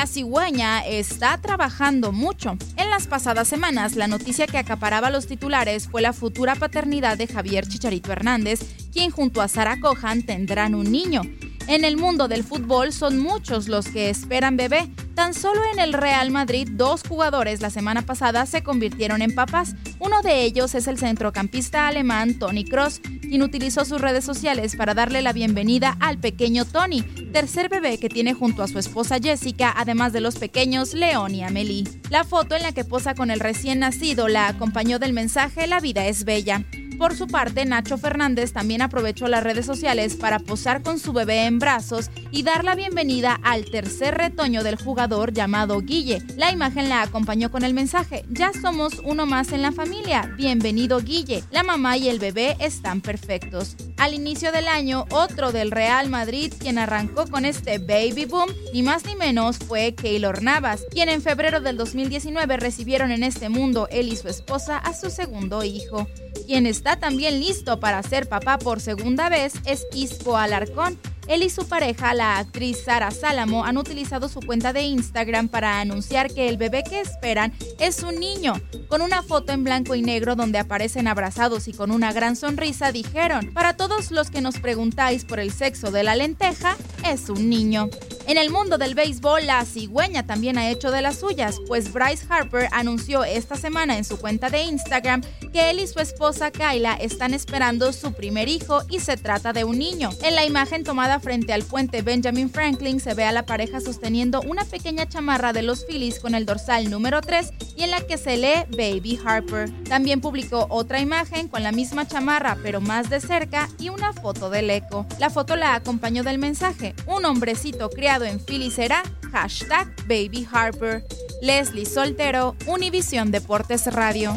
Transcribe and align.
La 0.00 0.06
cigüeña 0.06 0.80
está 0.86 1.36
trabajando 1.36 2.10
mucho. 2.10 2.56
En 2.78 2.88
las 2.88 3.06
pasadas 3.06 3.48
semanas, 3.48 3.96
la 3.96 4.06
noticia 4.06 4.46
que 4.46 4.56
acaparaba 4.56 5.10
los 5.10 5.26
titulares 5.26 5.88
fue 5.88 6.00
la 6.00 6.14
futura 6.14 6.54
paternidad 6.54 7.18
de 7.18 7.26
Javier 7.26 7.68
Chicharito 7.68 8.10
Hernández, 8.10 8.60
quien 8.94 9.10
junto 9.10 9.42
a 9.42 9.48
Sara 9.48 9.78
Cohan 9.78 10.22
tendrán 10.22 10.74
un 10.74 10.90
niño. 10.90 11.20
En 11.70 11.84
el 11.84 11.96
mundo 11.96 12.26
del 12.26 12.42
fútbol 12.42 12.92
son 12.92 13.20
muchos 13.20 13.68
los 13.68 13.86
que 13.86 14.10
esperan 14.10 14.56
bebé. 14.56 14.90
Tan 15.14 15.34
solo 15.34 15.60
en 15.72 15.78
el 15.78 15.92
Real 15.92 16.32
Madrid, 16.32 16.66
dos 16.72 17.04
jugadores 17.08 17.60
la 17.60 17.70
semana 17.70 18.02
pasada 18.02 18.44
se 18.44 18.64
convirtieron 18.64 19.22
en 19.22 19.36
papás. 19.36 19.76
Uno 20.00 20.20
de 20.20 20.42
ellos 20.42 20.74
es 20.74 20.88
el 20.88 20.98
centrocampista 20.98 21.86
alemán 21.86 22.40
Tony 22.40 22.64
Cross, 22.64 22.98
quien 23.20 23.44
utilizó 23.44 23.84
sus 23.84 24.00
redes 24.00 24.24
sociales 24.24 24.74
para 24.74 24.94
darle 24.94 25.22
la 25.22 25.32
bienvenida 25.32 25.96
al 26.00 26.18
pequeño 26.18 26.64
Tony, 26.64 27.02
tercer 27.32 27.68
bebé 27.68 27.98
que 27.98 28.08
tiene 28.08 28.34
junto 28.34 28.64
a 28.64 28.66
su 28.66 28.80
esposa 28.80 29.20
Jessica, 29.22 29.72
además 29.76 30.12
de 30.12 30.22
los 30.22 30.40
pequeños 30.40 30.92
León 30.92 31.36
y 31.36 31.44
Amelie. 31.44 31.84
La 32.10 32.24
foto 32.24 32.56
en 32.56 32.64
la 32.64 32.72
que 32.72 32.84
posa 32.84 33.14
con 33.14 33.30
el 33.30 33.38
recién 33.38 33.78
nacido 33.78 34.26
la 34.26 34.48
acompañó 34.48 34.98
del 34.98 35.12
mensaje 35.12 35.68
La 35.68 35.78
vida 35.78 36.04
es 36.08 36.24
bella. 36.24 36.64
Por 37.00 37.16
su 37.16 37.28
parte, 37.28 37.64
Nacho 37.64 37.96
Fernández 37.96 38.52
también 38.52 38.82
aprovechó 38.82 39.26
las 39.26 39.42
redes 39.42 39.64
sociales 39.64 40.16
para 40.16 40.38
posar 40.38 40.82
con 40.82 40.98
su 40.98 41.14
bebé 41.14 41.46
en 41.46 41.58
brazos 41.58 42.10
y 42.30 42.42
dar 42.42 42.62
la 42.62 42.74
bienvenida 42.74 43.40
al 43.42 43.64
tercer 43.64 44.18
retoño 44.18 44.62
del 44.62 44.76
jugador 44.76 45.32
llamado 45.32 45.80
Guille. 45.80 46.22
La 46.36 46.52
imagen 46.52 46.90
la 46.90 47.00
acompañó 47.00 47.50
con 47.50 47.64
el 47.64 47.72
mensaje, 47.72 48.26
ya 48.28 48.52
somos 48.52 49.00
uno 49.02 49.24
más 49.24 49.52
en 49.52 49.62
la 49.62 49.72
familia, 49.72 50.30
bienvenido 50.36 51.00
Guille, 51.00 51.42
la 51.50 51.62
mamá 51.62 51.96
y 51.96 52.10
el 52.10 52.18
bebé 52.18 52.58
están 52.60 53.00
perfectos. 53.00 53.78
Al 54.00 54.14
inicio 54.14 54.50
del 54.50 54.66
año, 54.66 55.04
otro 55.10 55.52
del 55.52 55.70
Real 55.70 56.08
Madrid 56.08 56.54
quien 56.58 56.78
arrancó 56.78 57.26
con 57.26 57.44
este 57.44 57.76
baby 57.76 58.24
boom, 58.24 58.48
ni 58.72 58.82
más 58.82 59.04
ni 59.04 59.14
menos 59.14 59.58
fue 59.58 59.94
Keylor 59.94 60.42
Navas, 60.42 60.86
quien 60.90 61.10
en 61.10 61.20
febrero 61.20 61.60
del 61.60 61.76
2019 61.76 62.56
recibieron 62.56 63.10
en 63.10 63.22
este 63.22 63.50
mundo 63.50 63.88
él 63.90 64.10
y 64.10 64.16
su 64.16 64.28
esposa 64.28 64.78
a 64.78 64.94
su 64.94 65.10
segundo 65.10 65.64
hijo. 65.64 66.08
Quien 66.46 66.64
está 66.64 66.96
también 66.96 67.40
listo 67.40 67.78
para 67.78 68.02
ser 68.02 68.26
papá 68.26 68.56
por 68.56 68.80
segunda 68.80 69.28
vez 69.28 69.52
es 69.66 69.86
Ispo 69.92 70.38
Alarcón. 70.38 70.98
Él 71.26 71.42
y 71.42 71.50
su 71.50 71.66
pareja, 71.66 72.14
la 72.14 72.38
actriz 72.38 72.84
Sara 72.84 73.10
Salamo, 73.10 73.64
han 73.64 73.78
utilizado 73.78 74.28
su 74.28 74.40
cuenta 74.40 74.72
de 74.72 74.82
Instagram 74.82 75.48
para 75.48 75.80
anunciar 75.80 76.32
que 76.32 76.48
el 76.48 76.56
bebé 76.56 76.82
que 76.82 77.00
esperan 77.00 77.52
es 77.78 78.02
un 78.02 78.18
niño. 78.18 78.54
Con 78.88 79.02
una 79.02 79.22
foto 79.22 79.52
en 79.52 79.64
blanco 79.64 79.94
y 79.94 80.02
negro 80.02 80.36
donde 80.36 80.58
aparecen 80.58 81.06
abrazados 81.06 81.68
y 81.68 81.72
con 81.72 81.90
una 81.90 82.12
gran 82.12 82.36
sonrisa, 82.36 82.92
dijeron, 82.92 83.52
para 83.52 83.76
todos 83.76 84.10
los 84.10 84.30
que 84.30 84.40
nos 84.40 84.58
preguntáis 84.58 85.24
por 85.24 85.40
el 85.40 85.52
sexo 85.52 85.90
de 85.90 86.02
la 86.02 86.14
lenteja, 86.14 86.76
es 87.04 87.28
un 87.28 87.48
niño. 87.48 87.88
En 88.30 88.38
el 88.38 88.50
mundo 88.50 88.78
del 88.78 88.94
béisbol, 88.94 89.44
la 89.44 89.64
cigüeña 89.64 90.24
también 90.24 90.56
ha 90.56 90.70
hecho 90.70 90.92
de 90.92 91.02
las 91.02 91.18
suyas, 91.18 91.56
pues 91.66 91.92
Bryce 91.92 92.24
Harper 92.28 92.68
anunció 92.70 93.24
esta 93.24 93.56
semana 93.56 93.98
en 93.98 94.04
su 94.04 94.20
cuenta 94.20 94.50
de 94.50 94.62
Instagram 94.62 95.22
que 95.52 95.68
él 95.68 95.80
y 95.80 95.88
su 95.88 95.98
esposa 95.98 96.52
Kyla 96.52 96.94
están 96.94 97.34
esperando 97.34 97.92
su 97.92 98.12
primer 98.12 98.48
hijo 98.48 98.82
y 98.88 99.00
se 99.00 99.16
trata 99.16 99.52
de 99.52 99.64
un 99.64 99.80
niño. 99.80 100.10
En 100.22 100.36
la 100.36 100.44
imagen 100.44 100.84
tomada 100.84 101.18
frente 101.18 101.52
al 101.52 101.64
puente 101.64 102.02
Benjamin 102.02 102.50
Franklin 102.50 103.00
se 103.00 103.14
ve 103.14 103.24
a 103.24 103.32
la 103.32 103.46
pareja 103.46 103.80
sosteniendo 103.80 104.42
una 104.42 104.64
pequeña 104.64 105.08
chamarra 105.08 105.52
de 105.52 105.62
los 105.62 105.84
Phillies 105.84 106.20
con 106.20 106.36
el 106.36 106.46
dorsal 106.46 106.88
número 106.88 107.22
3 107.22 107.52
y 107.76 107.82
en 107.82 107.90
la 107.90 108.00
que 108.06 108.16
se 108.16 108.36
lee 108.36 108.64
Baby 108.70 109.18
Harper. 109.24 109.72
También 109.88 110.20
publicó 110.20 110.68
otra 110.70 111.00
imagen 111.00 111.48
con 111.48 111.64
la 111.64 111.72
misma 111.72 112.06
chamarra 112.06 112.56
pero 112.62 112.80
más 112.80 113.10
de 113.10 113.18
cerca 113.18 113.68
y 113.80 113.88
una 113.88 114.12
foto 114.12 114.50
del 114.50 114.70
eco. 114.70 115.04
La 115.18 115.30
foto 115.30 115.56
la 115.56 115.74
acompañó 115.74 116.22
del 116.22 116.38
mensaje, 116.38 116.94
un 117.08 117.24
hombrecito 117.24 117.90
criado 117.90 118.19
en 118.24 118.40
Philly 118.40 118.70
será 118.70 119.02
hashtag 119.32 119.88
Baby 120.06 120.46
Harper. 120.50 121.04
Leslie 121.42 121.86
Soltero, 121.86 122.54
Univisión 122.66 123.30
Deportes 123.30 123.86
Radio. 123.86 124.36